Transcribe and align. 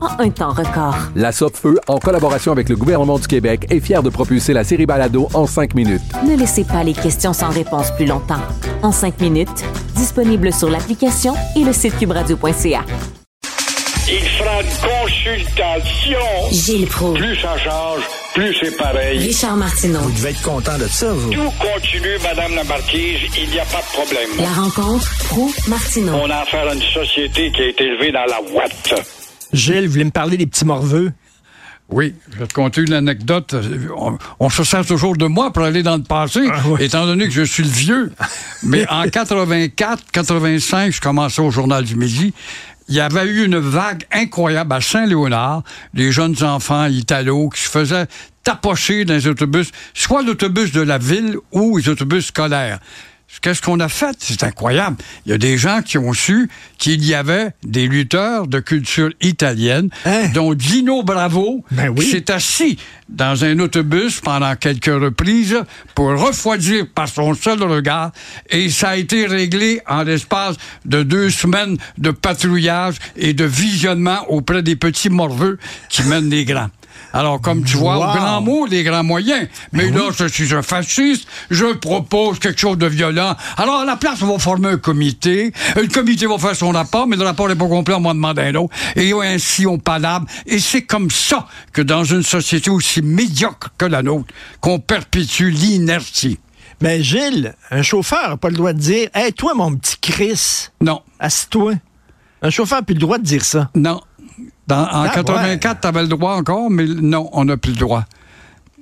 en 0.00 0.20
un 0.22 0.30
temps 0.30 0.52
record. 0.52 0.96
La 1.14 1.32
Feu, 1.32 1.78
en 1.88 1.98
collaboration 1.98 2.52
avec 2.52 2.68
le 2.68 2.76
gouvernement 2.76 3.18
du 3.18 3.26
Québec, 3.26 3.66
est 3.70 3.80
fière 3.80 4.02
de 4.02 4.10
propulser 4.10 4.52
la 4.52 4.64
série 4.64 4.86
Balado 4.86 5.28
en 5.34 5.46
5 5.46 5.74
minutes. 5.74 6.02
Ne 6.26 6.36
laissez 6.36 6.64
pas 6.64 6.82
les 6.84 6.92
questions 6.92 7.32
sans 7.32 7.50
réponse 7.50 7.90
plus 7.92 8.06
longtemps. 8.06 8.42
En 8.82 8.92
5 8.92 9.20
minutes, 9.20 9.64
disponible 9.94 10.52
sur 10.52 10.70
l'application 10.70 11.34
et 11.56 11.64
le 11.64 11.72
site 11.72 11.96
cubradio.ca. 11.98 12.84
Il 14.10 14.20
fera 14.20 14.62
une 14.62 14.68
consultation. 15.02 16.18
Gilles 16.50 16.86
Pro. 16.86 17.12
Plus 17.12 17.36
ça 17.36 17.58
change, 17.58 18.00
plus 18.34 18.56
c'est 18.58 18.74
pareil. 18.78 19.18
Richard 19.18 19.56
Martineau. 19.56 19.98
Vous 20.00 20.12
devez 20.12 20.30
être 20.30 20.42
content 20.42 20.78
de 20.78 20.86
ça, 20.86 21.12
vous. 21.12 21.30
Tout 21.30 21.52
continue, 21.60 22.16
Madame 22.22 22.54
la 22.54 22.64
Marquise, 22.64 23.20
il 23.36 23.50
n'y 23.50 23.58
a 23.60 23.64
pas 23.66 23.82
de 23.82 24.02
problème. 24.02 24.30
La 24.38 24.62
rencontre 24.62 25.06
Pro-Martineau. 25.28 26.12
On 26.22 26.30
a 26.30 26.36
affaire 26.36 26.68
à 26.68 26.74
une 26.74 26.82
société 26.82 27.52
qui 27.52 27.62
a 27.62 27.66
été 27.68 27.84
élevée 27.84 28.12
dans 28.12 28.24
la 28.24 28.40
ouate. 28.50 28.94
Gilles, 29.52 29.86
vous 29.86 29.92
voulez 29.92 30.04
me 30.04 30.10
parler 30.10 30.36
des 30.36 30.46
petits 30.46 30.64
morveux? 30.64 31.12
Oui, 31.90 32.14
je 32.30 32.38
vais 32.38 32.46
te 32.46 32.52
conter 32.52 32.82
une 32.82 32.92
anecdote. 32.92 33.54
On, 34.40 34.50
se 34.50 34.62
sert 34.62 34.84
toujours 34.84 35.16
de 35.16 35.24
moi 35.24 35.52
pour 35.52 35.62
aller 35.62 35.82
dans 35.82 35.96
le 35.96 36.02
passé, 36.02 36.40
Ah 36.52 36.60
oui. 36.66 36.84
étant 36.84 37.06
donné 37.06 37.24
que 37.24 37.32
je 37.32 37.42
suis 37.42 37.62
le 37.62 37.70
vieux. 37.70 38.12
Mais 38.62 38.86
en 38.90 39.08
84, 39.08 40.04
85, 40.12 40.92
je 40.92 41.00
commençais 41.00 41.40
au 41.40 41.50
Journal 41.50 41.84
du 41.84 41.96
Midi. 41.96 42.34
Il 42.90 42.94
y 42.94 43.00
avait 43.00 43.24
eu 43.24 43.44
une 43.44 43.58
vague 43.58 44.04
incroyable 44.12 44.74
à 44.74 44.80
Saint-Léonard, 44.82 45.62
des 45.94 46.12
jeunes 46.12 46.42
enfants 46.42 46.86
italos 46.86 47.50
qui 47.50 47.62
se 47.62 47.70
faisaient 47.70 48.06
tapocher 48.44 49.04
dans 49.04 49.14
les 49.14 49.26
autobus, 49.26 49.70
soit 49.94 50.22
l'autobus 50.22 50.72
de 50.72 50.80
la 50.80 50.98
ville 50.98 51.36
ou 51.52 51.78
les 51.78 51.88
autobus 51.88 52.26
scolaires. 52.26 52.80
Qu'est-ce 53.42 53.62
qu'on 53.62 53.78
a 53.78 53.88
fait? 53.88 54.16
C'est 54.18 54.42
incroyable. 54.42 54.96
Il 55.26 55.30
y 55.30 55.34
a 55.34 55.38
des 55.38 55.58
gens 55.58 55.80
qui 55.82 55.96
ont 55.98 56.12
su 56.12 56.48
qu'il 56.78 57.04
y 57.04 57.14
avait 57.14 57.50
des 57.62 57.86
lutteurs 57.86 58.46
de 58.48 58.58
culture 58.58 59.10
italienne, 59.20 59.90
Hein? 60.06 60.28
dont 60.34 60.54
Dino 60.54 61.02
Bravo, 61.02 61.64
Ben 61.70 61.90
oui. 61.90 62.04
qui 62.04 62.10
s'est 62.10 62.30
assis 62.32 62.78
dans 63.08 63.44
un 63.44 63.58
autobus 63.60 64.20
pendant 64.20 64.56
quelques 64.56 64.86
reprises 64.86 65.56
pour 65.94 66.08
refroidir 66.18 66.86
par 66.94 67.08
son 67.08 67.34
seul 67.34 67.62
regard. 67.62 68.12
Et 68.50 68.70
ça 68.70 68.90
a 68.90 68.96
été 68.96 69.26
réglé 69.26 69.80
en 69.86 70.02
l'espace 70.02 70.56
de 70.84 71.02
deux 71.02 71.30
semaines 71.30 71.76
de 71.98 72.10
patrouillage 72.10 72.96
et 73.16 73.34
de 73.34 73.44
visionnement 73.44 74.24
auprès 74.30 74.62
des 74.62 74.74
petits 74.76 75.10
morveux 75.10 75.58
qui 75.88 76.02
mènent 76.02 76.30
les 76.30 76.44
grands. 76.44 76.70
Alors, 77.12 77.40
comme 77.40 77.64
tu 77.64 77.76
vois, 77.76 77.98
Wow. 77.98 78.04
Ben 78.04 78.10
au 78.10 78.14
grand 78.16 78.40
mot, 78.42 78.66
les 78.66 78.82
grands 78.84 79.02
moyens. 79.04 79.48
Mais 79.72 79.90
là, 79.90 80.10
je 80.16 80.26
suis 80.26 80.52
un 80.54 80.62
fasciste, 80.62 81.26
je 81.50 81.66
propose 81.74 82.38
quelque 82.38 82.60
chose 82.60 82.76
de 82.78 82.86
violent. 82.86 83.34
Alors, 83.56 83.80
à 83.80 83.84
la 83.84 83.96
place, 83.96 84.20
on 84.22 84.26
va 84.32 84.38
former 84.38 84.68
un 84.68 84.76
comité. 84.78 85.52
Le 85.76 85.86
comité 85.88 86.26
va 86.26 86.38
faire 86.38 86.54
son 86.54 86.70
rapport, 86.70 87.06
mais 87.06 87.16
le 87.16 87.24
rapport 87.24 87.48
n'est 87.48 87.54
pas 87.56 87.66
complet, 87.68 87.94
on 87.94 88.00
m'en 88.00 88.14
demande 88.14 88.38
un 88.38 88.54
autre. 88.56 88.74
Et 88.96 89.12
ainsi, 89.12 89.66
on 89.66 89.78
palabre. 89.78 90.26
Et 90.46 90.58
c'est 90.58 90.82
comme 90.82 91.10
ça 91.10 91.46
que 91.72 91.82
dans 91.82 92.04
une 92.04 92.22
société 92.22 92.70
aussi 92.70 93.00
médiocre 93.02 93.70
que 93.78 93.86
la 93.86 94.02
nôtre, 94.02 94.32
qu'on 94.60 94.78
perpétue 94.78 95.48
l'inertie. 95.50 96.38
Mais 96.80 97.02
Gilles, 97.02 97.54
un 97.70 97.82
chauffeur 97.82 98.28
n'a 98.28 98.36
pas 98.36 98.50
le 98.50 98.56
droit 98.56 98.72
de 98.72 98.78
dire 98.78 99.08
Hey, 99.14 99.32
toi, 99.32 99.54
mon 99.54 99.74
petit 99.76 99.96
Chris, 100.00 100.68
Non, 100.80 101.02
assis-toi. 101.18 101.72
Un 102.42 102.50
chauffeur 102.50 102.78
n'a 102.78 102.82
plus 102.84 102.94
le 102.94 103.00
droit 103.00 103.18
de 103.18 103.24
dire 103.24 103.44
ça. 103.44 103.70
non. 103.74 104.00
Dans, 104.66 104.82
en 104.82 105.02
Ah, 105.04 105.10
84, 105.14 105.80
t'avais 105.80 106.02
le 106.02 106.08
droit 106.08 106.34
encore, 106.34 106.70
mais 106.70 106.84
non, 106.86 107.28
on 107.32 107.44
n'a 107.46 107.56
plus 107.56 107.72
le 107.72 107.78
droit. 107.78 108.04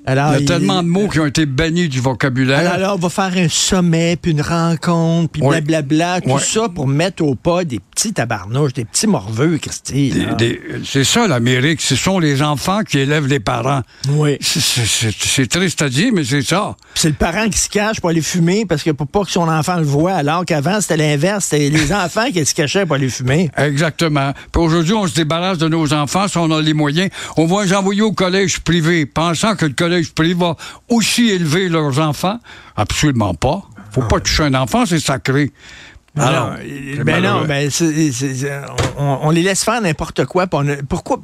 Alors, 0.09 0.35
Il 0.37 0.43
y 0.43 0.45
a 0.45 0.47
tellement 0.47 0.83
de 0.85 0.89
mots 0.89 1.09
qui 1.09 1.19
ont 1.19 1.27
été 1.27 1.47
bannis 1.47 1.89
du 1.89 2.01
vocabulaire. 2.01 2.59
Alors, 2.61 2.73
alors, 2.75 2.95
on 2.95 2.99
va 2.99 3.09
faire 3.09 3.37
un 3.37 3.49
sommet, 3.49 4.17
puis 4.21 4.31
une 4.31 4.41
rencontre, 4.41 5.31
puis 5.33 5.43
blablabla, 5.43 6.21
tout 6.21 6.31
Ouais. 6.31 6.41
ça 6.41 6.69
pour 6.69 6.87
mettre 6.87 7.25
au 7.25 7.35
pas 7.35 7.65
des 7.65 7.81
petits 8.07 8.15
tabarnouches, 8.15 8.73
des 8.75 8.85
petits 8.85 9.07
morveux, 9.09 9.59
Christy. 9.59 10.13
C'est 10.85 11.03
ça 11.05 11.27
l'Amérique, 11.27 11.81
ce 11.81 11.97
sont 11.97 12.19
les 12.21 12.41
enfants 12.43 12.83
qui 12.83 12.99
élèvent 12.99 13.27
les 13.27 13.41
parents. 13.41 13.83
Oui. 14.11 14.37
C'est- 14.41 15.47
triste 15.49 15.83
à 15.83 15.89
dire, 15.89 16.13
mais 16.13 16.25
c'est 16.25 16.43
ça. 16.43 16.77
C'est 16.95 17.09
le 17.09 17.15
parent 17.15 17.49
qui 17.49 17.59
se 17.59 17.69
cache 17.69 18.01
pour 18.01 18.11
aller 18.11 18.21
fumer 18.23 18.65
parce 18.67 18.83
que 18.83 18.91
pour 18.91 19.07
pas 19.07 19.25
que 19.25 19.31
son 19.31 19.49
enfant 19.49 19.77
le 19.77 19.85
voit, 19.85 20.13
alors 20.15 20.45
qu'avant, 20.45 20.81
c'était 20.81 20.97
l'inverse. 20.97 21.47
C'était 21.47 21.71
les 21.71 21.93
enfants 21.93 22.31
qui 22.33 22.45
se 22.45 22.55
cachaient 22.55 22.85
pour 22.87 22.97
aller 22.97 23.09
fumer. 23.09 23.51
Exactement. 23.57 24.33
Puis 24.53 24.63
aujourd'hui, 24.63 24.95
on 24.95 25.07
se 25.07 25.15
débarrasse 25.15 25.59
de 25.59 25.69
nos 25.69 25.93
enfants 25.93 26.29
si 26.29 26.37
on 26.39 26.51
a 26.51 26.61
les 26.61 26.75
moyens. 26.75 27.11
On 27.37 27.47
va 27.47 27.65
les 27.65 27.75
envoyer 27.75 28.03
au 28.03 28.13
collège 28.13 28.61
privé, 28.61 29.07
pensant 29.07 29.57
que 29.57 29.67
le 29.67 29.73
collège 29.73 30.13
privé 30.13 30.35
va 30.35 30.57
aussi 30.89 31.31
élever 31.31 31.69
leurs 31.69 31.99
enfants. 31.99 32.39
Absolument 32.77 33.35
pas. 33.35 33.63
Faut 33.93 34.03
pas 34.03 34.21
toucher 34.21 34.43
un 34.45 34.55
enfant, 34.55 34.85
c'est 34.85 35.01
sacré. 35.01 35.53
Alors, 36.17 36.51
Non, 36.51 36.57
c'est 36.97 37.05
ben 37.05 37.23
non, 37.23 37.45
ben 37.47 37.71
on, 38.99 39.19
on 39.23 39.31
les 39.31 39.43
laisse 39.43 39.65
faire 39.65 39.81
n'importe 39.81 40.25
quoi. 40.25 40.47
on 40.53 40.65
pourquoi 40.89 41.21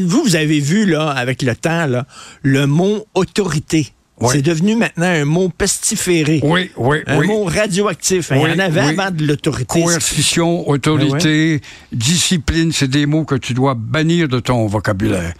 Vous, 0.00 0.22
vous 0.22 0.36
avez 0.36 0.60
vu 0.60 0.86
là 0.86 1.10
avec 1.10 1.42
le 1.42 1.54
temps 1.54 1.86
là, 1.86 2.06
le 2.42 2.66
mot 2.66 3.06
autorité. 3.14 3.88
Oui. 4.20 4.28
C'est 4.32 4.42
devenu 4.42 4.76
maintenant 4.76 5.06
un 5.06 5.24
mot 5.24 5.48
pestiféré. 5.48 6.40
Oui, 6.44 6.70
oui, 6.76 6.98
Un 7.08 7.18
oui. 7.18 7.26
mot 7.26 7.44
radioactif. 7.44 8.30
hein. 8.30 8.36
Il 8.36 8.42
y 8.42 8.44
en 8.44 8.54
Oui, 8.54 8.60
avait 8.60 8.80
oui. 8.82 8.88
avant 8.98 9.10
de 9.10 9.26
l'autorité. 9.26 9.82
Coercition, 9.82 10.68
autorité, 10.68 11.60
discipline, 11.90 12.70
c'est 12.72 12.88
des 12.88 13.06
mots 13.06 13.24
que 13.24 13.34
tu 13.34 13.52
dois 13.52 13.74
bannir 13.74 14.28
de 14.28 14.38
ton 14.38 14.66
vocabulaire. 14.66 15.32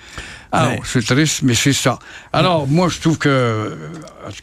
Alors, 0.55 0.73
Ouais. 0.73 0.81
c'est 0.85 1.05
triste, 1.05 1.41
mais 1.43 1.55
c'est 1.55 1.73
ça. 1.73 1.99
Alors, 2.33 2.69
moi, 2.69 2.89
je 2.91 3.01
trouve 3.01 3.17
que 3.17 3.29
euh, 3.29 3.75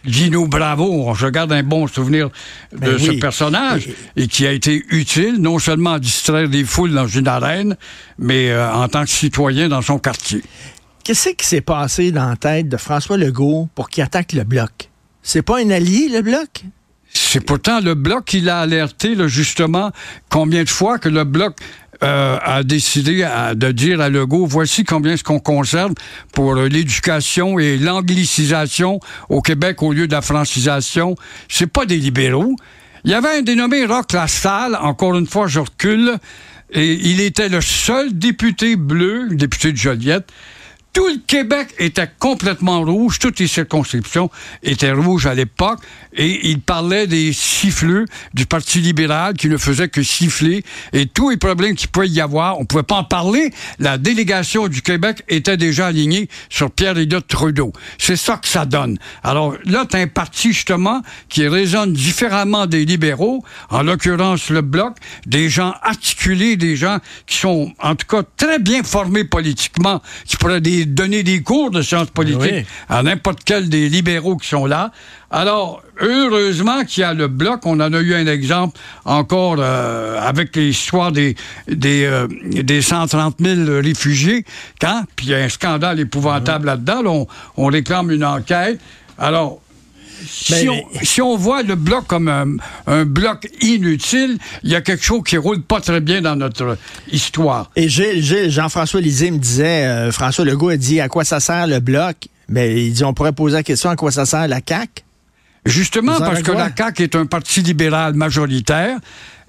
Gino 0.05 0.47
Bravo, 0.47 1.13
je 1.13 1.27
garde 1.27 1.51
un 1.51 1.61
bon 1.61 1.85
souvenir 1.87 2.29
de 2.71 2.77
Ben 2.79 2.97
ce 2.99 3.11
personnage 3.11 3.89
et 4.15 4.27
qui 4.27 4.47
a 4.47 4.51
été 4.51 4.83
utile, 4.89 5.35
non 5.39 5.59
seulement 5.59 5.93
à 5.93 5.99
distraire 5.99 6.49
des 6.49 6.63
foules 6.63 6.93
dans 6.93 7.07
une 7.07 7.27
arène, 7.27 7.77
mais 8.17 8.49
euh, 8.49 8.73
en 8.73 8.87
tant 8.87 9.03
que 9.03 9.09
citoyen 9.11 9.69
dans 9.69 9.83
son 9.83 9.99
quartier. 9.99 10.41
Qu'est-ce 11.03 11.29
qui 11.29 11.45
s'est 11.45 11.61
passé 11.61 12.11
dans 12.11 12.29
la 12.29 12.35
tête 12.35 12.67
de 12.69 12.77
François 12.77 13.17
Legault 13.17 13.69
pour 13.75 13.89
qu'il 13.89 14.03
attaque 14.03 14.33
le 14.33 14.43
bloc? 14.43 14.89
C'est 15.21 15.43
pas 15.43 15.59
un 15.59 15.69
allié, 15.69 16.09
le 16.09 16.21
bloc? 16.23 16.63
C'est 17.11 17.41
pourtant 17.41 17.79
le 17.81 17.95
Bloc 17.95 18.25
qui 18.25 18.39
l'a 18.39 18.59
alerté, 18.59 19.15
là, 19.15 19.27
justement, 19.27 19.91
combien 20.29 20.63
de 20.63 20.69
fois 20.69 20.99
que 20.99 21.09
le 21.09 21.23
Bloc 21.23 21.55
euh, 22.03 22.37
a 22.41 22.63
décidé 22.63 23.23
à- 23.23 23.55
de 23.55 23.71
dire 23.71 23.99
à 24.01 24.09
Legault, 24.09 24.45
voici 24.45 24.83
combien 24.85 25.13
est-ce 25.13 25.23
qu'on 25.23 25.39
conserve 25.39 25.93
pour 26.33 26.55
euh, 26.55 26.67
l'éducation 26.69 27.59
et 27.59 27.77
l'anglicisation 27.77 28.99
au 29.29 29.41
Québec 29.41 29.81
au 29.83 29.91
lieu 29.93 30.07
de 30.07 30.13
la 30.13 30.21
francisation. 30.21 31.15
C'est 31.47 31.67
pas 31.67 31.85
des 31.85 31.97
libéraux. 31.97 32.55
Il 33.03 33.11
y 33.11 33.13
avait 33.13 33.39
un 33.39 33.41
dénommé 33.41 33.85
Roch 33.85 34.11
Lassalle, 34.13 34.77
encore 34.81 35.17
une 35.17 35.27
fois, 35.27 35.47
je 35.47 35.59
recule, 35.59 36.17
et 36.71 36.93
il 36.93 37.21
était 37.21 37.49
le 37.49 37.61
seul 37.61 38.17
député 38.17 38.75
bleu, 38.75 39.27
député 39.31 39.71
de 39.71 39.77
Joliette, 39.77 40.29
tout 40.99 41.07
le 41.07 41.21
Québec 41.25 41.73
était 41.79 42.09
complètement 42.19 42.81
rouge, 42.81 43.19
toutes 43.19 43.39
les 43.39 43.47
circonscriptions 43.47 44.29
étaient 44.63 44.91
rouges 44.91 45.27
à 45.27 45.33
l'époque, 45.33 45.79
et 46.11 46.49
il 46.49 46.59
parlait 46.59 47.07
des 47.07 47.31
siffleux 47.31 48.03
du 48.33 48.45
Parti 48.45 48.81
libéral 48.81 49.35
qui 49.35 49.47
ne 49.47 49.55
faisaient 49.55 49.87
que 49.87 50.03
siffler, 50.03 50.65
et 50.91 51.05
tous 51.05 51.29
les 51.29 51.37
problèmes 51.37 51.75
qu'il 51.75 51.87
pouvait 51.87 52.09
y 52.09 52.19
avoir, 52.19 52.59
on 52.59 52.65
pouvait 52.65 52.83
pas 52.83 52.95
en 52.95 53.05
parler. 53.05 53.53
La 53.79 53.97
délégation 53.97 54.67
du 54.67 54.81
Québec 54.81 55.23
était 55.29 55.55
déjà 55.55 55.87
alignée 55.87 56.27
sur 56.49 56.69
Pierre-Éliott 56.69 57.25
Trudeau. 57.25 57.71
C'est 57.97 58.17
ça 58.17 58.35
que 58.35 58.49
ça 58.49 58.65
donne. 58.65 58.97
Alors 59.23 59.55
là, 59.63 59.85
tu 59.89 59.95
un 59.95 60.07
parti 60.07 60.51
justement 60.51 61.01
qui 61.29 61.47
résonne 61.47 61.93
différemment 61.93 62.65
des 62.65 62.83
libéraux, 62.83 63.41
en 63.69 63.83
l'occurrence 63.83 64.49
le 64.49 64.61
Bloc, 64.61 64.97
des 65.25 65.47
gens 65.47 65.73
articulés, 65.81 66.57
des 66.57 66.75
gens 66.75 66.97
qui 67.25 67.37
sont 67.37 67.71
en 67.79 67.95
tout 67.95 68.05
cas 68.05 68.23
très 68.35 68.59
bien 68.59 68.83
formés 68.83 69.23
politiquement, 69.23 70.01
qui 70.25 70.35
pourraient 70.35 70.59
donner 70.93 71.23
des 71.23 71.41
cours 71.41 71.71
de 71.71 71.81
sciences 71.81 72.09
politiques 72.09 72.39
Oui. 72.51 72.65
à 72.89 73.03
n'importe 73.03 73.39
quel 73.45 73.69
des 73.69 73.89
libéraux 73.89 74.37
qui 74.37 74.47
sont 74.47 74.65
là. 74.65 74.91
Alors, 75.31 75.83
heureusement 76.01 76.83
qu'il 76.85 77.01
y 77.01 77.03
a 77.03 77.13
le 77.13 77.27
bloc. 77.27 77.65
On 77.65 77.79
en 77.79 77.93
a 77.93 77.99
eu 77.99 78.13
un 78.15 78.25
exemple 78.27 78.79
encore 79.05 79.57
euh, 79.59 80.19
avec 80.21 80.55
l'histoire 80.55 81.11
des, 81.11 81.35
des, 81.67 82.05
euh, 82.05 82.27
des 82.63 82.81
130 82.81 83.35
000 83.39 83.81
réfugiés. 83.81 84.43
Quand? 84.81 85.03
Puis 85.15 85.27
il 85.27 85.29
y 85.31 85.35
a 85.35 85.37
un 85.37 85.49
scandale 85.49 85.99
épouvantable 85.99 86.65
là-dedans. 86.65 87.01
là, 87.03 87.09
on, 87.11 87.27
on 87.57 87.65
réclame 87.67 88.11
une 88.11 88.25
enquête. 88.25 88.79
Alors, 89.17 89.61
si, 90.27 90.65
Ben, 90.65 90.69
on, 90.69 90.83
si 91.03 91.21
on 91.21 91.35
voit 91.37 91.63
le 91.63 91.75
bloc 91.75 92.07
comme 92.07 92.27
un, 92.27 92.47
un 92.87 93.05
bloc 93.05 93.47
inutile, 93.61 94.37
il 94.63 94.71
y 94.71 94.75
a 94.75 94.81
quelque 94.81 95.03
chose 95.03 95.21
qui 95.25 95.37
roule 95.37 95.61
pas 95.61 95.81
très 95.81 96.01
bien 96.01 96.21
dans 96.21 96.35
notre 96.35 96.77
histoire. 97.11 97.71
Et 97.75 97.89
Gilles, 97.89 98.23
Gilles, 98.23 98.49
Jean-François 98.49 99.01
Lisée 99.01 99.31
me 99.31 99.37
disait, 99.37 99.85
euh, 99.85 100.11
François 100.11 100.45
Legault 100.45 100.69
a 100.69 100.77
dit 100.77 100.99
à 100.99 101.07
quoi 101.07 101.23
ça 101.23 101.39
sert 101.39 101.67
le 101.67 101.79
bloc? 101.79 102.27
Ben, 102.47 102.75
il 102.75 102.93
dit, 102.93 103.03
on 103.03 103.13
pourrait 103.13 103.33
poser 103.33 103.57
la 103.57 103.63
question 103.63 103.89
à 103.89 103.95
quoi 103.95 104.11
ça 104.11 104.25
sert 104.25 104.47
la 104.47 104.59
CAQ? 104.67 105.03
Justement, 105.65 106.17
parce 106.19 106.41
que 106.41 106.51
la 106.51 106.69
CAQ 106.75 107.03
est 107.03 107.15
un 107.15 107.25
parti 107.25 107.61
libéral 107.61 108.13
majoritaire. 108.13 108.97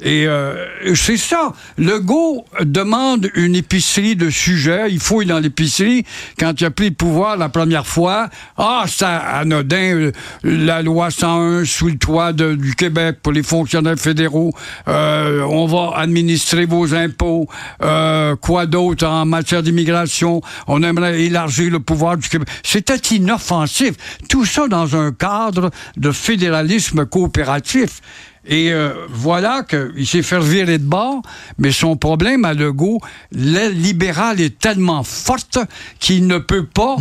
Et 0.03 0.27
euh, 0.27 0.67
c'est 0.95 1.17
ça. 1.17 1.53
Legault 1.77 2.45
demande 2.61 3.31
une 3.35 3.55
épicerie 3.55 4.17
de 4.17 4.31
sujets. 4.31 4.91
Il 4.91 5.01
fouille 5.01 5.27
dans 5.27 5.39
l'épicerie. 5.39 6.05
Quand 6.39 6.59
il 6.61 6.65
a 6.65 6.71
pris 6.71 6.89
le 6.89 6.95
pouvoir 6.95 7.37
la 7.37 7.49
première 7.49 7.87
fois, 7.87 8.29
ah, 8.57 8.85
ça 8.87 9.19
anodin, 9.19 9.95
euh, 9.95 10.13
la 10.43 10.83
loi 10.83 11.11
101 11.11 11.65
sous 11.65 11.89
le 11.89 11.99
toit 11.99 12.33
du 12.33 12.75
Québec 12.75 13.19
pour 13.23 13.33
les 13.33 13.43
fonctionnaires 13.43 13.99
fédéraux. 13.99 14.53
Euh, 14.89 15.43
on 15.43 15.67
va 15.67 15.99
administrer 15.99 16.67
vos 16.67 16.95
impôts. 16.95 17.47
Euh, 17.83 18.37
quoi 18.37 18.67
d'autre 18.67 19.07
en 19.07 19.27
matière 19.27 19.63
d'immigration? 19.63 20.41
On 20.67 20.83
aimerait 20.83 21.23
élargir 21.23 21.71
le 21.71 21.81
pouvoir 21.81 22.17
du 22.17 22.29
Québec. 22.29 22.49
C'était 22.63 22.97
inoffensif. 23.15 23.95
Tout 24.29 24.45
ça 24.45 24.69
dans 24.69 24.97
un 24.97 25.13
cadre 25.13 25.71
de 25.97 26.11
fédéralisme 26.11 27.05
coopératif. 27.07 28.01
Et 28.47 28.73
euh, 28.73 29.07
voilà 29.11 29.65
qu'il 29.69 30.07
s'est 30.07 30.23
fait 30.23 30.41
virer 30.41 30.79
de 30.79 30.85
bord, 30.85 31.23
mais 31.59 31.73
son 31.73 31.97
problème 31.97 32.47
à 32.47 32.55
Legault, 32.55 33.01
l'aile 33.33 33.79
libérale 33.79 34.41
est 34.41 34.59
tellement 34.59 35.05
forte 35.05 35.59
qu'il 35.99 36.27
ne 36.27 36.39
peut 36.39 36.65
pas 36.65 36.97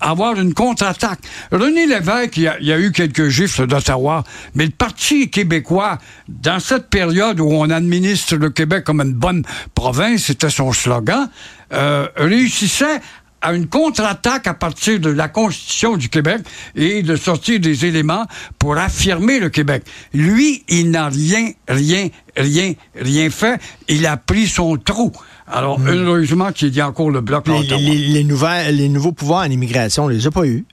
avoir 0.00 0.40
une 0.40 0.54
contre-attaque. 0.54 1.20
René 1.52 1.86
Lévesque, 1.86 2.36
il 2.36 2.42
y, 2.42 2.48
a, 2.48 2.58
il 2.58 2.66
y 2.66 2.72
a 2.72 2.80
eu 2.80 2.90
quelques 2.90 3.28
gifles 3.28 3.68
d'Ottawa, 3.68 4.24
mais 4.54 4.64
le 4.64 4.72
Parti 4.72 5.30
québécois, 5.30 5.98
dans 6.28 6.58
cette 6.58 6.88
période 6.88 7.38
où 7.38 7.48
on 7.50 7.70
administre 7.70 8.34
le 8.34 8.50
Québec 8.50 8.82
comme 8.82 9.00
une 9.00 9.14
bonne 9.14 9.44
province, 9.74 10.22
c'était 10.22 10.50
son 10.50 10.72
slogan, 10.72 11.30
euh, 11.72 12.08
réussissait 12.16 13.00
à 13.42 13.52
une 13.52 13.66
contre-attaque 13.66 14.46
à 14.46 14.54
partir 14.54 15.00
de 15.00 15.10
la 15.10 15.28
Constitution 15.28 15.96
du 15.96 16.08
Québec 16.08 16.38
et 16.76 17.02
de 17.02 17.16
sortir 17.16 17.60
des 17.60 17.84
éléments 17.84 18.24
pour 18.58 18.76
affirmer 18.78 19.38
le 19.40 19.50
Québec. 19.50 19.82
Lui, 20.14 20.62
il 20.68 20.90
n'a 20.90 21.08
rien, 21.08 21.50
rien, 21.68 22.08
rien, 22.36 22.72
rien 22.96 23.30
fait. 23.30 23.60
Il 23.88 24.06
a 24.06 24.16
pris 24.16 24.46
son 24.46 24.76
trou. 24.76 25.12
Alors, 25.46 25.78
heureusement 25.86 26.52
qu'il 26.52 26.74
y 26.74 26.80
a 26.80 26.88
encore 26.88 27.10
le 27.10 27.20
bloc 27.20 27.46
Hmm. 27.48 27.52
Les, 27.60 27.96
les- 27.98 28.08
les 28.08 28.24
nouvelles, 28.24 28.76
les 28.76 28.88
nouveaux 28.88 29.12
pouvoirs 29.12 29.40
en 29.46 29.50
immigration, 29.50 30.04
on 30.04 30.08
les 30.08 30.26
a 30.26 30.30
pas 30.30 30.46
eus. 30.46 30.64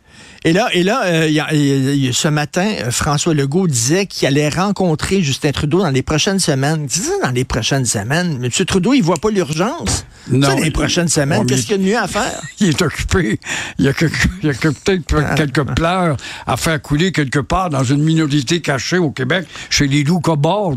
Et 0.45 0.53
là, 0.53 0.69
et 0.71 0.83
là 0.83 1.01
euh, 1.05 1.25
il 1.27 1.33
y 1.33 1.39
a- 1.41 1.53
il 1.53 1.95
y 2.05 2.07
a- 2.07 2.13
ce 2.13 2.29
matin, 2.29 2.65
euh, 2.79 2.91
François 2.91 3.33
Legault 3.33 3.67
disait 3.67 4.05
qu'il 4.05 4.25
allait 4.25 4.47
rencontrer 4.47 5.21
Justin 5.21 5.51
Trudeau 5.51 5.79
dans 5.81 5.89
les 5.89 6.01
prochaines 6.01 6.39
semaines. 6.39 6.87
Dans 7.21 7.31
les 7.31 7.43
prochaines 7.43 7.83
semaines. 7.85 8.39
M. 8.41 8.65
Trudeau, 8.65 8.93
il 8.93 9.01
voit 9.01 9.17
pas 9.17 9.31
l'urgence. 9.31 10.05
Non, 10.31 10.47
ça, 10.47 10.53
dans 10.55 10.59
les 10.61 10.67
il- 10.67 10.71
prochaines 10.71 11.09
semaines, 11.09 11.45
qu'est-ce 11.45 11.63
qu'il 11.63 11.71
y 11.71 11.73
a 11.73 11.77
de 11.77 11.83
mieux 11.83 11.97
à 11.97 12.07
faire? 12.07 12.41
Il 12.61 12.69
est 12.69 12.81
occupé. 12.81 13.39
Il 13.79 13.85
y 13.85 13.87
a, 13.89 13.93
que- 13.93 14.05
il 14.41 14.47
y 14.47 14.49
a 14.49 14.53
que 14.53 14.69
peut-être 14.69 15.35
quelques 15.35 15.63
pleurs 15.75 16.15
à 16.47 16.55
faire 16.55 16.81
couler 16.81 17.11
quelque 17.11 17.39
part 17.39 17.69
dans 17.69 17.83
une 17.83 18.01
minorité 18.03 18.61
cachée 18.61 18.97
au 18.97 19.11
Québec, 19.11 19.45
chez 19.69 19.87
les 19.87 20.03
loups 20.03 20.21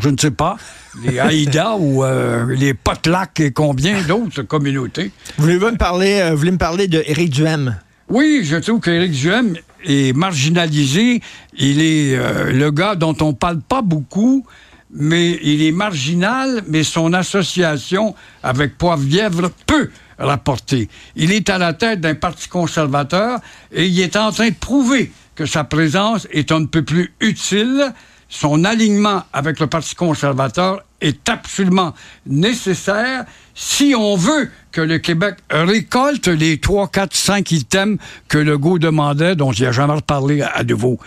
je 0.02 0.08
ne 0.08 0.17
sais 0.19 0.31
pas, 0.32 0.56
les 1.05 1.19
Haïda 1.20 1.76
ou 1.78 2.02
euh, 2.02 2.46
les 2.56 2.75
Potlacs 2.75 3.38
et 3.40 3.52
combien 3.52 4.00
d'autres 4.02 4.43
communautés. 4.43 5.12
Voulez-vous 5.38 5.70
me 5.73 5.76
parler, 5.76 6.20
euh, 6.20 6.31
vous 6.32 6.38
voulez 6.38 6.50
me 6.50 6.58
parler 6.58 6.88
de 6.88 7.02
Éric 7.06 7.31
Duhem? 7.31 7.76
Oui, 8.08 8.43
je 8.44 8.56
trouve 8.56 8.81
qu'Éric 8.81 9.12
Duhem 9.12 9.56
est 9.84 10.14
marginalisé. 10.16 11.22
Il 11.56 11.81
est 11.81 12.16
euh, 12.16 12.52
le 12.52 12.70
gars 12.70 12.94
dont 12.94 13.16
on 13.20 13.32
parle 13.32 13.60
pas 13.60 13.82
beaucoup, 13.82 14.44
mais 14.90 15.38
il 15.43 15.62
est 15.62 15.72
marginal, 15.72 16.62
mais 16.69 16.84
son 16.84 17.12
association 17.12 18.14
avec 18.43 18.76
Poivre-Lièvre 18.76 19.50
peut 19.66 19.90
rapporter. 20.19 20.88
Il 21.16 21.32
est 21.32 21.49
à 21.50 21.58
la 21.58 21.72
tête 21.72 22.00
d'un 22.00 22.14
parti 22.14 22.49
conservateur 22.49 23.40
et 23.72 23.87
il 23.87 24.00
est 24.00 24.16
en 24.16 24.31
train 24.31 24.50
de 24.50 24.54
prouver 24.54 25.10
que 25.34 25.46
sa 25.46 25.64
présence 25.64 26.28
est 26.31 26.52
un 26.52 26.66
peu 26.66 26.82
plus 26.82 27.12
utile. 27.20 27.93
Son 28.34 28.64
alignement 28.64 29.25
avec 29.34 29.61
le 29.61 29.67
Parti 29.67 29.94
conservateur 29.94 30.82
est 31.02 31.29
absolument 31.29 31.93
nécessaire 32.25 33.26
si 33.55 33.94
on 33.94 34.17
veut 34.17 34.50
que 34.73 34.81
le 34.81 34.96
Québec 34.96 35.34
récolte 35.50 36.29
les 36.29 36.58
3, 36.58 36.88
4, 36.88 37.14
5 37.14 37.50
items 37.50 37.99
que 38.29 38.38
Legault 38.38 38.79
demandait, 38.79 39.37
dont 39.37 39.52
il 39.52 39.64
n'a 39.64 39.73
jamais 39.73 39.93
reparlé 39.93 40.40
à 40.40 40.64
nouveau. 40.64 40.99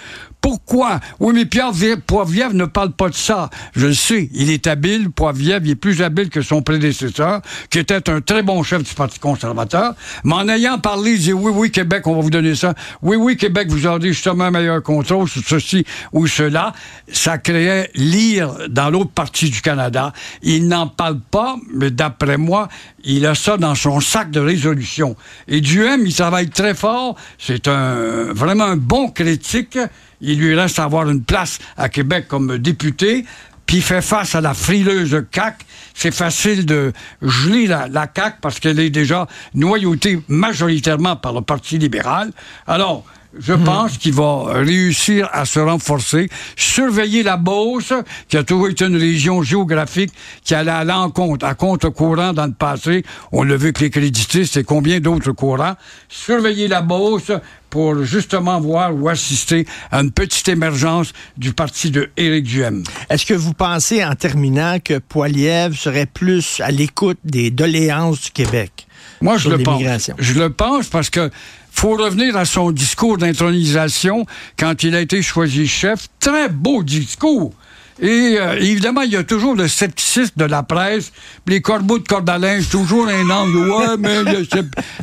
Pourquoi? 0.45 0.99
Oui, 1.19 1.33
mais 1.33 1.45
Pierre 1.45 1.71
Vi- 1.71 1.95
Poilievre 1.95 2.53
ne 2.53 2.65
parle 2.65 2.91
pas 2.91 3.09
de 3.09 3.15
ça. 3.15 3.49
Je 3.75 3.87
le 3.87 3.95
sais, 3.95 4.29
il 4.31 4.51
est 4.51 4.67
habile. 4.67 5.09
Poilievre, 5.09 5.65
il 5.65 5.71
est 5.71 5.75
plus 5.75 6.03
habile 6.03 6.29
que 6.29 6.43
son 6.43 6.61
prédécesseur, 6.61 7.41
qui 7.71 7.79
était 7.79 8.07
un 8.11 8.21
très 8.21 8.43
bon 8.43 8.61
chef 8.61 8.83
du 8.83 8.93
Parti 8.93 9.17
conservateur. 9.17 9.95
Mais 10.23 10.35
en 10.35 10.47
ayant 10.47 10.77
parlé, 10.77 11.13
il 11.13 11.19
dit 11.19 11.33
oui, 11.33 11.51
oui, 11.51 11.71
Québec, 11.71 12.05
on 12.05 12.13
va 12.13 12.21
vous 12.21 12.29
donner 12.29 12.53
ça. 12.53 12.75
Oui, 13.01 13.17
oui, 13.17 13.37
Québec, 13.37 13.69
vous 13.71 13.87
aurez 13.87 14.09
justement 14.13 14.43
un 14.43 14.51
meilleur 14.51 14.83
contrôle 14.83 15.27
sur 15.27 15.41
ceci 15.43 15.83
ou 16.13 16.27
cela. 16.27 16.73
Ça 17.11 17.39
créait 17.39 17.89
l'ire 17.95 18.51
dans 18.69 18.91
l'autre 18.91 19.09
partie 19.09 19.49
du 19.49 19.61
Canada. 19.63 20.13
Il 20.43 20.67
n'en 20.67 20.85
parle 20.85 21.21
pas, 21.21 21.55
mais 21.73 21.89
d'après 21.89 22.37
moi, 22.37 22.67
il 23.05 23.25
a 23.25 23.35
ça 23.35 23.57
dans 23.57 23.75
son 23.75 23.99
sac 23.99 24.31
de 24.31 24.39
résolution. 24.39 25.15
Et 25.47 25.61
Duhem, 25.61 26.05
il 26.05 26.13
travaille 26.13 26.49
très 26.49 26.73
fort. 26.73 27.15
C'est 27.37 27.67
un 27.67 28.33
vraiment 28.33 28.65
un 28.65 28.77
bon 28.77 29.09
critique. 29.09 29.77
Il 30.21 30.39
lui 30.39 30.55
reste 30.55 30.79
à 30.79 30.83
avoir 30.83 31.09
une 31.09 31.23
place 31.23 31.59
à 31.77 31.89
Québec 31.89 32.27
comme 32.27 32.57
député. 32.57 33.25
Puis 33.65 33.77
il 33.77 33.83
fait 33.83 34.01
face 34.01 34.35
à 34.35 34.41
la 34.41 34.53
frileuse 34.53 35.25
CAC. 35.31 35.65
C'est 35.93 36.13
facile 36.13 36.65
de 36.65 36.93
geler 37.21 37.67
la, 37.67 37.87
la 37.87 38.07
CAC 38.07 38.41
parce 38.41 38.59
qu'elle 38.59 38.79
est 38.79 38.89
déjà 38.89 39.27
noyautée 39.53 40.21
majoritairement 40.27 41.15
par 41.15 41.33
le 41.33 41.41
Parti 41.41 41.77
libéral. 41.77 42.31
Alors, 42.67 43.05
je 43.39 43.53
pense 43.53 43.97
qu'il 43.97 44.13
va 44.13 44.45
réussir 44.53 45.29
à 45.31 45.45
se 45.45 45.59
renforcer, 45.59 46.29
surveiller 46.55 47.23
la 47.23 47.37
Beauce, 47.37 47.93
qui 48.29 48.37
a 48.37 48.43
toujours 48.43 48.69
été 48.69 48.85
une 48.85 48.97
région 48.97 49.43
géographique 49.43 50.11
qui 50.43 50.55
allait 50.55 50.71
à 50.71 50.83
l'encontre, 50.83 51.45
à 51.45 51.53
contre-courant 51.53 52.33
dans 52.33 52.45
le 52.45 52.53
passé. 52.53 53.03
On 53.31 53.43
l'a 53.43 53.55
vu 53.55 53.65
avec 53.65 53.79
les 53.79 53.89
créditistes 53.89 54.57
et 54.57 54.63
combien 54.63 54.99
d'autres 54.99 55.31
courants. 55.31 55.75
Surveiller 56.07 56.67
la 56.67 56.81
Beauce 56.81 57.31
pour 57.69 58.03
justement 58.03 58.59
voir 58.61 58.95
ou 58.95 59.09
assister 59.09 59.65
à 59.91 59.99
une 59.99 60.11
petite 60.11 60.47
émergence 60.47 61.11
du 61.35 61.51
parti 61.53 61.91
de 61.91 62.09
Éric 62.15 62.45
Duhem. 62.45 62.83
Est-ce 63.09 63.25
que 63.25 63.33
vous 63.33 63.53
pensez, 63.53 64.03
en 64.03 64.15
terminant, 64.15 64.77
que 64.79 64.99
Poilievre 64.99 65.75
serait 65.75 66.05
plus 66.05 66.61
à 66.61 66.71
l'écoute 66.71 67.19
des 67.25 67.51
doléances 67.51 68.21
du 68.21 68.31
Québec? 68.31 68.87
Moi, 69.21 69.37
je 69.37 69.49
le 69.49 69.57
pense. 69.59 70.11
Je 70.17 70.33
le 70.39 70.49
pense 70.49 70.87
parce 70.87 71.09
que 71.09 71.29
faut 71.75 71.95
revenir 71.95 72.35
à 72.37 72.45
son 72.45 72.71
discours 72.71 73.17
d'intronisation 73.17 74.25
quand 74.57 74.83
il 74.83 74.95
a 74.95 75.01
été 75.01 75.21
choisi 75.21 75.67
chef. 75.67 76.07
Très 76.19 76.49
beau 76.49 76.83
discours. 76.83 77.53
Et 78.01 78.37
euh, 78.39 78.57
évidemment, 78.59 79.01
il 79.01 79.11
y 79.11 79.15
a 79.15 79.23
toujours 79.23 79.55
le 79.55 79.67
scepticisme 79.67 80.33
de 80.35 80.45
la 80.45 80.63
presse. 80.63 81.11
Les 81.47 81.61
corbeaux 81.61 81.99
de 81.99 82.07
corde 82.07 82.29
à 82.29 82.37
linge, 82.37 82.69
toujours 82.69 83.07
un 83.07 83.29
angle. 83.29 83.69
Ouais, 83.69 83.97
mais 83.99 84.23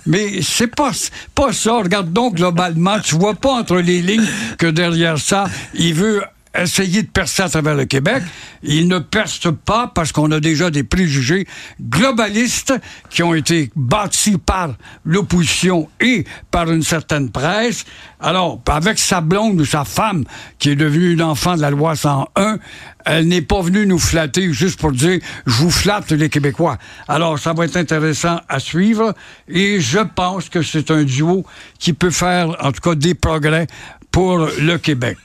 mais 0.06 0.42
c'est 0.42 0.66
pas, 0.66 0.92
pas 1.34 1.52
ça. 1.52 1.78
Regarde 1.78 2.12
donc 2.12 2.34
globalement, 2.34 3.00
tu 3.00 3.14
vois 3.14 3.34
pas 3.34 3.52
entre 3.52 3.76
les 3.76 4.02
lignes 4.02 4.26
que 4.58 4.66
derrière 4.66 5.18
ça, 5.18 5.44
il 5.74 5.94
veut 5.94 6.22
essayer 6.56 7.02
de 7.02 7.08
percer 7.08 7.42
à 7.42 7.48
travers 7.48 7.74
le 7.74 7.84
Québec. 7.84 8.22
Il 8.62 8.88
ne 8.88 8.98
perce 8.98 9.48
pas 9.64 9.90
parce 9.94 10.12
qu'on 10.12 10.30
a 10.30 10.40
déjà 10.40 10.70
des 10.70 10.84
préjugés 10.84 11.46
globalistes 11.80 12.74
qui 13.10 13.22
ont 13.22 13.34
été 13.34 13.70
bâtis 13.74 14.38
par 14.38 14.74
l'opposition 15.04 15.88
et 16.00 16.24
par 16.50 16.70
une 16.70 16.82
certaine 16.82 17.30
presse. 17.30 17.84
Alors, 18.20 18.60
avec 18.68 18.98
sa 18.98 19.20
blonde 19.20 19.60
ou 19.60 19.64
sa 19.64 19.84
femme, 19.84 20.24
qui 20.58 20.70
est 20.70 20.76
devenue 20.76 21.12
une 21.12 21.22
enfant 21.22 21.56
de 21.56 21.60
la 21.60 21.70
loi 21.70 21.96
101, 21.96 22.58
elle 23.04 23.28
n'est 23.28 23.42
pas 23.42 23.60
venue 23.62 23.86
nous 23.86 23.98
flatter 23.98 24.52
juste 24.52 24.78
pour 24.78 24.92
dire 24.92 25.18
je 25.46 25.52
vous 25.52 25.70
flatte 25.70 26.12
les 26.12 26.28
Québécois. 26.28 26.78
Alors, 27.08 27.38
ça 27.38 27.52
va 27.52 27.64
être 27.64 27.76
intéressant 27.76 28.40
à 28.48 28.60
suivre 28.60 29.14
et 29.48 29.80
je 29.80 29.98
pense 29.98 30.48
que 30.48 30.62
c'est 30.62 30.90
un 30.90 31.02
duo 31.02 31.44
qui 31.78 31.92
peut 31.92 32.10
faire, 32.10 32.56
en 32.60 32.72
tout 32.72 32.80
cas, 32.80 32.94
des 32.94 33.14
progrès 33.14 33.66
pour 34.12 34.38
le 34.60 34.76
Québec. 34.76 35.16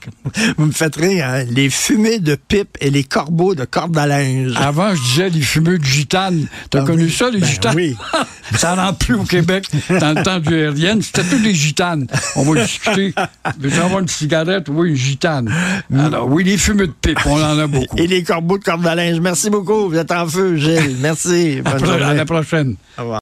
Vous 0.58 0.66
me 0.68 0.72
faites 0.72 0.96
rire, 0.96 1.26
hein? 1.30 1.44
les 1.50 1.70
fumées 1.70 2.20
de 2.20 2.36
pipe 2.36 2.78
et 2.80 2.90
les 2.90 3.04
corbeaux 3.04 3.54
de 3.54 3.66
corde 3.66 3.98
à 3.98 4.08
linge. 4.08 4.54
Avant, 4.56 4.96
je 4.96 5.02
disais 5.02 5.30
les 5.30 5.42
fumeux 5.42 5.78
de 5.78 5.84
gitane. 5.84 6.48
T'as 6.70 6.82
Ah 6.82 6.86
connu 6.86 7.04
oui. 7.04 7.12
ça, 7.12 7.30
les 7.30 7.40
Ben 7.42 7.48
gitanes? 7.50 7.76
oui. 7.76 7.96
ça 8.58 8.76
n'en 8.76 8.94
plus 8.94 9.16
au 9.16 9.24
Québec. 9.24 9.66
Dans 9.90 10.18
le 10.18 10.24
temps 10.24 10.40
du 10.40 10.54
aérienne, 10.56 11.02
c'était 11.02 11.24
tous 11.24 11.40
des 11.44 11.54
gitanes. 11.54 12.08
On 12.38 12.44
va 12.44 12.64
discuter. 12.64 13.14
Veux-tu 13.60 13.78
avoir 13.80 14.00
une 14.00 14.08
cigarette? 14.08 14.68
Oui, 14.70 14.90
une 14.90 14.96
gitane. 14.96 15.54
Alors, 15.94 16.28
oui, 16.30 16.46
les 16.46 16.58
fumeux 16.58 16.88
de 16.88 16.94
pipe, 16.94 17.20
on 17.26 17.36
en 17.44 17.60
a 17.60 17.68
beaucoup. 17.68 17.98
Et 18.00 18.08
les 18.08 18.24
corbeaux 18.24 18.58
de 18.58 18.64
corde 18.64 18.88
à 18.88 18.96
linge. 18.96 19.20
Merci 19.20 19.50
beaucoup. 19.50 19.90
Vous 19.90 19.98
êtes 19.98 20.12
en 20.12 20.26
feu, 20.28 20.56
Gilles. 20.56 20.96
Merci. 21.02 21.62
Bonne 21.62 21.74
Après, 21.74 22.02
à 22.02 22.14
la 22.14 22.26
prochaine. 22.26 22.76
Au 22.98 23.02
revoir. 23.02 23.16